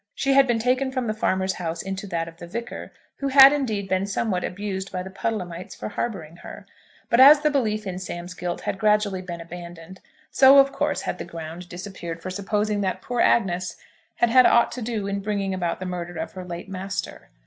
[0.15, 3.53] She had been taken from the farmer's house into that of the Vicar, who had,
[3.53, 6.65] indeed, been somewhat abused by the Puddlehamites for harbouring her;
[7.11, 10.01] but as the belief in Sam's guilt had gradually been abandoned,
[10.31, 13.77] so, of course, had the ground disappeared for supposing that poor Agnes
[14.15, 17.29] had had ought to do in bringing about the murder of her late master.